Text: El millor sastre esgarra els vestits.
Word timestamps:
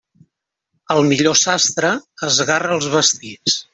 El 0.95 1.01
millor 1.11 1.37
sastre 1.41 1.91
esgarra 2.29 2.77
els 2.79 2.89
vestits. 2.95 3.61